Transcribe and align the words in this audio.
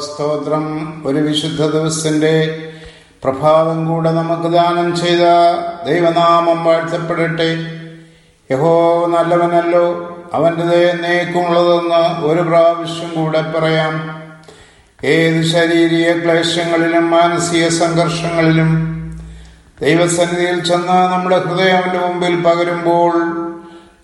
സ്തോത്രം. 0.00 0.64
ഒരു 1.06 1.18
വിശുദ്ധ 1.18 1.66
ദിവസത്തിന്റെ 1.66 2.58
പ്രഭാതം 3.24 3.84
കൂടെ 3.84 4.10
നമുക്ക് 4.10 4.52
ദാനം 4.52 4.96
ചെയ്ത 4.96 5.20
ദൈവനാമം 5.86 6.64
വാഴ്ത്തപ്പെടട്ടെ. 6.64 7.56
യഹോ 8.50 9.06
നല്ലവനല്ലോ. 9.06 9.84
അവന്റെ 10.32 10.64
നേക്കുമുള്ളതെന്ന് 11.02 12.24
ഒരു 12.24 12.42
പ്രാവശ്യം 12.42 13.14
കൂടെ 13.14 13.40
പറയാം. 13.40 14.22
ഏത് 15.04 15.42
ശാരീരിക 15.42 16.24
ക്ലേശങ്ങളിലും 16.24 17.10
മാനസിക 17.10 17.68
സംഘർഷങ്ങളിലും 17.68 18.70
ദൈവസന്നിധിയിൽ 19.80 20.64
ചെന്ന് 20.64 21.12
നമ്മുടെ 21.12 21.38
ഹൃദയം 21.38 21.76
അവന്റെ 21.76 22.06
മുമ്പിൽ 22.06 22.40
പകരുമ്പോൾ 22.40 23.12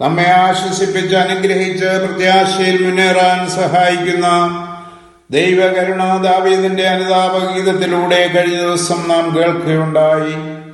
നമ്മെ 0.00 0.30
ആശ്വസിപ്പിച്ച് 0.30 1.16
അനുഗ്രഹിച്ച് 1.16 1.84
പ്രത്യാശയിൽ 1.84 2.86
മുന്നേറാൻ 2.86 3.50
സഹായിക്കുന്ന 3.50 4.26
ദൈവകരുണ 5.34 6.22
ദാവീദിന്റെ 6.22 6.88
അനുതാപഗീതത്തിലൂടെ 6.88 8.26
കഴിഞ്ഞ 8.26 8.60
ദിവസം 8.60 9.08
നാം 9.08 9.36
കേൾക്കുകയുണ്ടായി. 9.36 10.64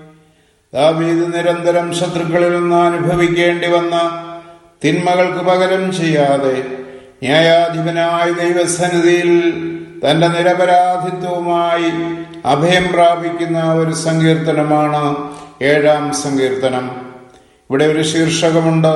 ദാവീദ് 0.74 1.32
നിരന്തരം 1.34 1.94
ശത്രുക്കളിൽ 1.94 2.56
നിന്ന് 2.56 2.76
അനുഭവിക്കേണ്ടി 2.76 3.68
വന്ന 3.68 4.26
തിന്മകൾക്ക് 4.84 5.38
പകരം 5.38 5.92
ചെയ്യാതെ 5.92 6.62
ന്യായാധിപനായ 7.22 8.32
ദൈവസന്നിധിയിൽ 8.32 9.50
തന്റെ 10.04 10.28
നിരപരാധിത്വവുമായി 10.28 11.88
അഭയം 12.46 12.92
പ്രാപിക്കുന്ന 12.92 13.74
ഒരു 13.74 13.94
സങ്കീർത്തനമാണ് 13.94 15.16
ഏഴാം 15.62 16.14
സങ്കീർത്തനം. 16.14 16.90
ഇവിടെ 17.70 17.84
ഒരു 17.84 18.02
ശീർഷകമുണ്ട്. 18.02 18.94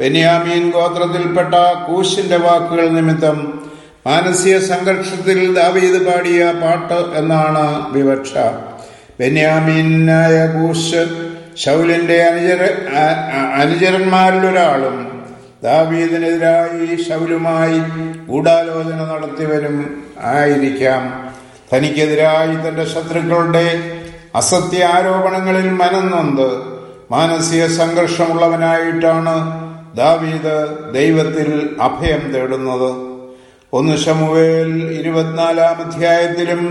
ബെന്യാമീൻ 0.00 0.70
ഗോത്രത്തിൽപ്പെട്ട 0.70 1.54
കൂശിന്റെ 1.88 2.36
വാക്കുകൾ 2.36 2.88
നിമിത്തം 2.88 3.63
മാനസിക 4.06 4.58
സംഘർഷത്തിൽ 4.58 5.54
ദാവീദ് 5.54 6.06
പാടിയ 6.06 6.52
പാട്ട് 6.62 7.18
എന്നാണ് 7.18 7.92
വിവക്ഷ. 7.92 8.32
ബെന്യാമീനായ 9.20 10.46
കൂശ് 10.46 11.02
ഷൗലിന്റെ 11.56 12.22
അനുചര 12.22 12.62
അനുചരന്മാരിലൊരാളും 13.60 14.96
ദാവീദിനെതിരായി 15.62 16.96
ഷൗലുമായി 17.08 17.78
ഗൂഢാലോചന 18.26 19.00
നടത്തിവരും 19.12 20.04
ആയിരിക്കാം. 20.24 21.02
തനിക്കെതിരായി 21.72 22.68
തന്റെ 22.68 22.84
ശത്രുക്കളുടെ 22.84 23.66
അസത്യ 24.34 24.84
ആരോപണങ്ങളിൽ 24.84 25.70
മനന്നൊന്ത് 25.70 26.48
മാനസിക 27.10 27.66
സംഘർഷമുള്ളവനായിട്ടാണ് 27.66 29.34
ദാവീദ് 29.96 30.56
ദൈവത്തിൽ 30.94 31.76
അഭയം 31.80 32.32
തേടുന്നത്. 32.32 33.13
ഒന്ന് 33.76 33.96
ശമുവേൽ 33.96 34.72
ഇരുപത്തിനാലാം 35.00 35.76
അധ്യായത്തിലും 35.84 36.62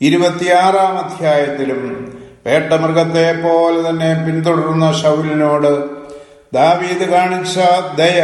ഇരുപത്തിയാറാം 0.00 0.94
അധ്യായത്തിലും 0.98 1.82
വേട്ടമൃഗത്തെ 2.46 3.28
പോലെ 3.32 3.80
തന്നെ 3.88 4.10
പിന്തുടർന്ന 4.26 4.92
ഷൗലിനോട് 4.92 5.72
ദാവീദ് 6.54 7.06
കാണിച്ച 7.08 7.56
ദയ 7.96 8.20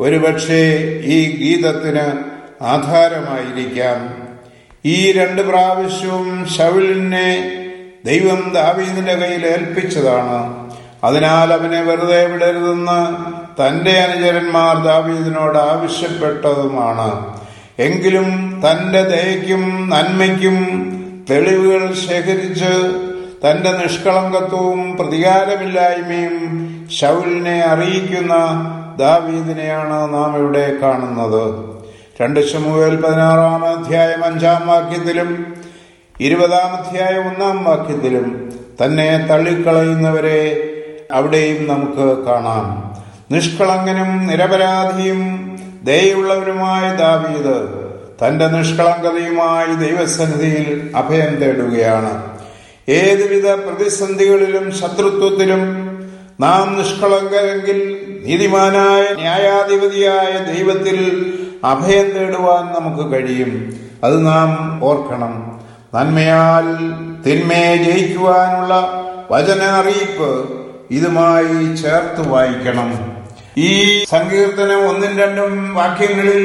ഒരുപക്ഷെ 0.00 0.62
ഈ 1.16 1.18
ഗീതത്തിന് 1.42 2.06
ആധാരമായിരിക്കാം. 2.64 4.00
ഈ 4.84 5.12
രണ്ട് 5.12 5.42
പ്രാവശ്യവും 5.42 6.46
ഷൗലിനെ 6.58 7.28
ദൈവം 8.04 8.40
ദാവീദിന്റെ 8.54 9.14
കയ്യിൽ 9.14 9.46
ഏൽപ്പിച്ചതാണ്. 9.46 10.40
അതിനാൽ 11.04 11.52
അവനെ 11.52 11.80
വെറുതെ 11.82 12.26
വിടരുതെന്ന് 12.26 13.00
തന്റെ 13.60 13.94
അനുചരന്മാർ 14.00 14.76
ദാവീദിനോട് 14.84 15.58
ആവശ്യപ്പെട്ടതുമാണ്. 15.58 17.08
എങ്കിലും 17.78 18.28
തന്റെ 18.64 19.02
ദയയ്ക്കും 19.02 19.90
നന്മയ്ക്കും 19.90 20.58
തെളിവുകൾ 21.30 21.94
ശേഖരിച്ച് 21.94 22.72
തന്റെ 23.44 23.70
നിഷ്കളങ്കത്വവും 23.72 24.96
പ്രതികാരമില്ലായ്മയും 24.96 26.36
ഷൗലിനെ 27.00 27.60
അറിയിക്കുന്ന 27.60 28.34
ദാവീദിനെയാണ് 28.98 30.14
നാം 30.14 30.38
ഇവിടെ 30.38 30.66
കാണുന്നത്. 30.82 31.44
രണ്ട് 32.20 32.40
ശമുവേൽ 32.52 32.94
പതിനാറാം 33.02 33.64
അധ്യായം 33.64 34.24
അഞ്ചാം 34.24 34.66
വാക്യത്തിലും 34.66 35.30
ഇരുപതാം 36.20 36.70
അധ്യായം 36.78 37.24
ഒന്നാം 37.28 37.64
വാക്യത്തിലും 37.64 38.26
തന്നെ 38.82 39.26
തള്ളിക്കളയുന്നവരെ 39.30 40.40
അവിടെയും 41.12 41.68
നമുക്ക് 41.68 42.24
കാണാം. 42.24 42.94
നിഷ്കളങ്കനും 43.30 44.26
നിരപരാധിയും 44.26 45.50
ദയുള്ളവരുമായ 45.84 46.96
ദാവീദ് 46.96 47.84
തന്റെ 48.26 48.46
നിഷ്കളങ്കതയുമായി 48.46 49.74
ദൈവസന്നിധിയിൽ 49.74 50.92
അഭയം 50.96 51.36
തേടുകയാണ്. 51.36 52.34
ഏതുവിധ 52.88 53.48
പ്രതിസന്ധികളിലും 53.48 54.74
ശത്രുത്വത്തിലും 54.74 55.84
നാം 56.40 56.78
നിഷ്കളങ്കരെങ്കിൽ 56.78 58.00
നീതിമാനായ 58.26 59.14
ന്യായാധിപതിയായ 59.14 60.54
ദൈവത്തിൽ 60.54 60.98
അഭയം 61.64 62.10
തേടുവാൻ 62.10 62.82
നമുക്ക് 62.82 63.12
കഴിയും. 63.12 63.76
അത് 64.04 64.26
നാം 64.26 64.80
ഓർക്കണം. 64.84 65.60
നന്മയാൽ 65.94 66.76
തിന്മയെ 67.22 67.76
ജയിക്കുവാനുള്ള 67.76 69.00
വചന 69.30 69.62
അറിയിപ്പ് 69.62 70.63
ഇതുമായി 70.90 71.76
ചേർത്ത് 71.76 72.28
വായിക്കണം. 72.28 73.14
ഈ 73.56 74.04
സങ്കീർത്തനം 74.04 74.88
ഒന്നും 74.88 75.18
രണ്ടും 75.18 75.74
വാക്യങ്ങളിൽ 75.74 76.44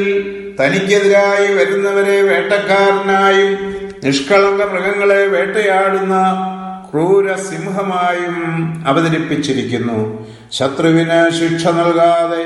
തനിക്കെതിരായി 0.62 1.54
വരുന്നവരെ 1.54 2.22
വേട്ടക്കാരനായും 2.22 3.76
നിഷ്കളങ്ക 4.04 4.64
മൃഗങ്ങളെ 4.64 5.26
വേട്ടയാടുന്ന 5.26 6.16
ക്രൂര 6.94 7.36
സിംഹമായും 7.36 8.36
അവതരിപ്പിച്ചിരിക്കുന്നു. 8.88 10.28
ശത്രുവിന് 10.52 11.30
ശിക്ഷ 11.30 11.68
നൽകാതെ 11.68 12.46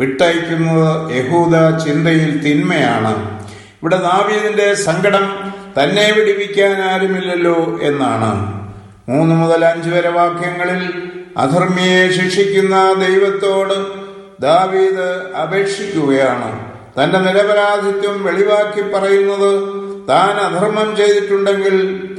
വിട്ടയക്കുന്നത് 0.00 1.16
യഹൂദ 1.16 1.78
ചിന്തയിൽ 1.78 2.40
തിന്മയാണ്. 2.42 3.40
ഇവിടെ 3.82 3.96
ദാവീദിന്റെ 3.96 4.74
സങ്കടം 4.74 5.52
തന്നെ 5.78 6.12
വിടിവിക്കാൻ 6.16 6.82
ആരുമില്ലല്ലോ 6.82 7.78
എന്നാണ്. 7.82 8.60
മൂന്ന് 9.08 9.34
മുതൽ 9.34 9.64
അഞ്ച് 9.64 9.90
വരെ 9.90 10.08
വാക്യങ്ങളിൽ 10.08 11.02
അധർമ്മിയെ 11.36 12.10
ശിക്ഷിക്കുന്ന 12.10 12.94
ദൈവത്തോട് 13.06 14.00
ദാവീദ് 14.42 15.36
അപേക്ഷിക്കുകയാണ്. 15.36 16.70
തന്റെ 17.02 17.18
നിരപരാധിത്വം 17.18 18.24
വെളിവാക്കി 18.24 18.80
പറയുന്നത് 18.80 19.80
താൻ 20.08 20.30
അധർമ്മം 20.30 20.96
ചെയ്തിട്ടുണ്ടെങ്കിൽ 20.96 21.76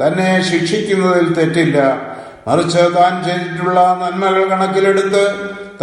തന്നെ 0.08 0.44
ശിക്ഷിക്കുന്നതിൽ 0.52 1.34
തെറ്റില്ല. 1.34 2.02
മറിച്ച് 2.48 2.78
താൻ 2.78 3.24
ചെയ്തിട്ടുള്ള 3.24 3.80
നന്മകൾ 3.80 4.48
കണക്കിലെടുത്ത് 4.48 5.36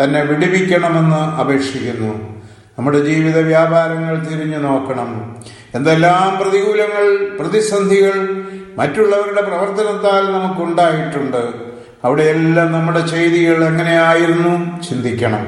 തന്നെ 0.03 0.22
വിടിവിക്കണമെന്ന് 0.22 1.17
അപേക്ഷിക്കുന്നു. 1.17 2.38
നമ്മുടെ 2.78 2.99
ജീവിത 2.99 3.38
വ്യാപാരങ്ങൾ 3.38 4.19
തിരിഞ്ഞു 4.19 4.59
നോക്കണം. 4.59 5.37
എന്തെല്ലാം 5.75 6.38
പ്രതികൂലങ്ങൾ 6.38 7.37
പ്രതിസന്ധികൾ 7.37 8.44
മറ്റുള്ളവരുടെ 8.77 9.43
പ്രവർത്തനത്താൽ 9.43 10.33
നമുക്കുണ്ടായിട്ടുണ്ട്. 10.33 11.68
അവിടെയെല്ലാം 12.04 12.72
നമ്മുടെ 12.72 13.06
ചെയ്തികൾ 13.06 13.64
എങ്ങനെയായിരുന്നു? 13.64 14.82
ചിന്തിക്കണം. 14.82 15.47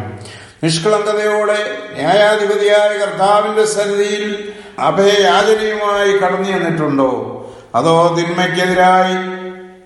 നിഷ്കളങ്കതയോടെ 0.64 1.78
ന്യായാധിപതിയായ 1.96 2.98
കർത്താവിന്റെ 2.98 3.64
സന്നിധിയിൽ 3.64 4.52
അഭയയാചനയുമായി 4.78 6.12
കടന്നു 6.12 6.48
ചെന്നിട്ടുണ്ടോ? 6.48 7.36
അതോ 7.74 8.16
തിന്മയ്ക്കെതിരായി 8.18 9.40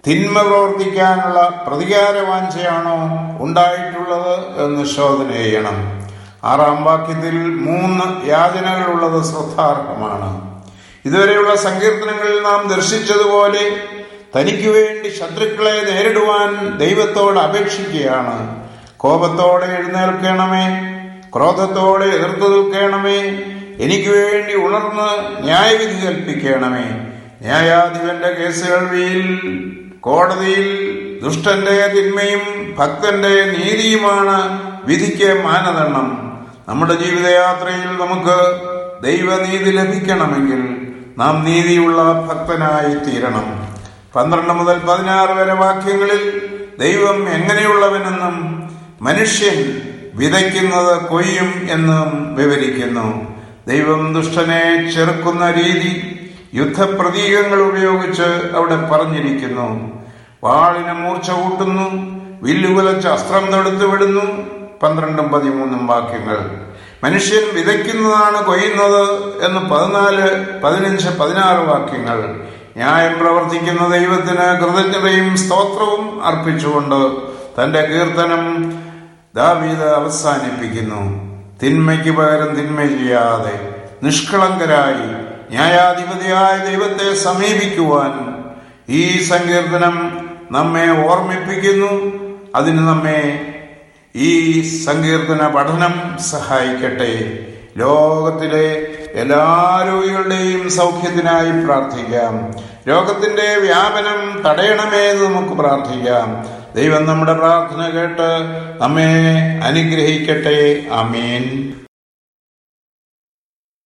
തിന്മ 0.09 0.43
പ്രവർത്തിക്കാനുള്ള 0.43 1.65
പ്രതികാരവാഞ്ചയാണോ 1.67 2.99
ഉണ്ടായിട്ടുള്ളത് 3.45 4.65
എന്ന് 4.65 4.87
ശോധന 4.87 5.33
ചെയ്യണം. 5.33 6.09
ആറാം 6.45 6.85
വാക്യത്തിൽ 6.85 7.39
മൂന്ന് 7.39 8.29
യാചനകളുള്ളത് 8.29 9.25
ശ്രദ്ധാർഹമാണ്. 9.25 10.55
ഇതുവരെയുള്ള 11.05 11.55
സങ്കീർത്തനങ്ങളിൽ 11.55 12.43
നാം 12.43 12.69
ദർശിച്ചതുപോലെ 12.69 13.77
തനിക്ക് 14.37 14.69
വേണ്ടി 14.69 15.09
ശത്രുക്കളെ 15.09 15.91
നേരിടുവാൻ 15.91 16.79
ദൈവത്തോട് 16.79 17.39
അപേക്ഷിക്കുകയാണ്. 17.39 18.65
കോപത്തോടെ 18.97 19.67
എഴുന്നേൽക്കണമേ. 19.67 20.95
ക്രോധത്തോടെ 21.37 22.05
എതിർത്തു 22.05 22.49
നിൽക്കണമേ. 22.49 23.19
എനിക്ക് 23.81 24.09
വേണ്ടി 24.09 24.57
ഉണർന്ന് 24.57 25.45
ന്യായവിധി 25.45 26.07
കൽപ്പിക്കണമേ. 26.07 27.07
ന്യായാധിപന്റെ 27.43 28.29
കേസുകൾ 28.29 28.89
വീൽ 28.89 29.37
കോടതിയിൽ 30.01 30.95
ദുഷ്ടന്റെ 31.23 31.87
തിന്മയും 31.87 32.75
ഭക്തന്റെ 32.79 33.29
നീതിയുമാണ് 33.29 34.63
വിധിക്ക് 34.85 35.43
മാനദണ്ഡം. 35.45 36.39
നമ്മുടെ 36.69 36.95
ജീവിതയാത്രയിൽ 36.95 38.07
നമുക്ക് 38.07 38.61
ദൈവനീതി 39.05 39.71
ലഭിക്കണമെങ്കിൽ 39.71 40.93
നാം 41.19 41.45
നീതിയുള്ള 41.45 42.13
ഭക്തനായി 42.13 43.11
തീരണം 43.11 43.64
പന്ത്രണ്ട് 44.15 44.53
മുതൽ 44.53 44.79
പതിനാറ് 44.79 45.31
വരെ 45.31 45.53
വാക്യങ്ങളിൽ 45.53 46.43
ദൈവം 46.81 47.29
എങ്ങനെയുള്ളവനെന്നും 47.29 48.69
മനുഷ്യൻ 49.03 49.81
വിതയ്ക്കുന്നത് 50.15 51.03
കൊയ്യും 51.03 51.69
എന്നും 51.71 52.35
വിവരിക്കുന്നു. 52.35 53.35
ദൈവം 53.69 54.15
ദുഷ്ടനെ 54.15 54.93
ചെറുക്കുന്ന 54.95 55.51
രീതി 55.51 56.21
യുദ്ധപ്രതീകങ്ങൾ 56.55 57.63
ഉപയോഗിച്ച് 57.63 58.57
അവിടെ 58.57 58.77
പറഞ്ഞിരിക്കുന്നു. 58.77 59.93
വാളിനെ 60.45 60.93
മൂർച്ച 60.93 61.31
കൂട്ടുന്നു 61.31 61.89
വില്ലുകുലച്ച് 62.43 63.09
അസ്ത്രം 63.09 63.53
തൊടുത്തു 63.53 63.87
വിടുന്നു. 63.87 64.25
പന്ത്രണ്ടും 64.83 65.29
പതിമൂന്നും 65.29 65.87
വാക്യങ്ങൾ. 65.87 66.51
മനുഷ്യൻ 67.05 67.55
വിതയ്ക്കുന്നതാണ് 67.55 68.45
കൊയ്യുന്നത് 68.45 69.11
എന്ന് 69.47 69.61
പതിനാല് 69.61 70.47
പതിനഞ്ച് 70.63 71.09
പതിനാറ് 71.09 71.69
വാക്യങ്ങൾ. 71.69 72.41
ന്യായം 72.77 73.19
പ്രവർത്തിക്കുന്ന 73.19 73.97
ദൈവത്തിന് 73.97 74.47
കൃതജ്ഞതയും 74.61 75.37
സ്തോത്രവും 75.37 76.25
അർപ്പിച്ചുകൊണ്ട് 76.25 77.17
തന്റെ 77.59 77.81
കീർത്തനം 77.81 78.73
ദാവീദ് 79.35 79.83
അവസാനിപ്പിക്കുന്നു. 79.83 81.03
തിന്മയ്ക്ക് 81.63 82.11
പകരം 82.11 82.55
തിന്മ 82.55 82.87
ചെയ്യാതെ 82.87 83.75
നിഷ്കളങ്കരായി 84.03 85.25
ന്യായാധിപതിയായ 85.51 86.71
ദൈവത്തെ 86.71 87.15
സമീപിക്കുവാൻ 87.15 88.13
ഈ 88.89 89.23
സങ്കീർത്തനം 89.23 90.29
നമ്മെ 90.51 90.89
ഓർമ്മിപ്പിക്കുന്നു. 91.07 91.93
അതിന് 92.55 92.79
നമ്മെ 92.79 93.41
ഈ 94.17 94.61
സങ്കീർത്തന 94.85 95.49
പഠനം 95.49 96.23
സഹായിക്കട്ടെ. 96.23 97.13
ലോകത്തിലെ 97.77 98.87
എല്ലാ 99.15 99.85
രോഗികളുടെയും 99.87 100.71
സൗഖ്യത്തിനായി 100.71 101.65
പ്രാർത്ഥിക്കാം. 101.65 102.51
രോഗത്തിന്റെ 102.89 103.55
വ്യാപനം 103.61 104.43
തടയണമേ 104.43 104.99
എന്ന് 104.99 105.25
നമുക്ക് 105.25 105.55
പ്രാർത്ഥിക്കാം. 105.55 106.47
ദൈവം 106.75 107.07
നമ്മുടെ 107.07 107.33
പ്രാർത്ഥന 107.33 107.89
കേട്ട് 107.89 108.31
നമ്മെ 108.83 109.13
അനുഗ്രഹിക്കട്ടെ. 109.65 110.83
അമീൻ 110.93 111.73